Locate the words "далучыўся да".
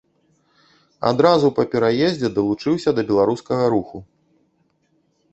2.37-3.05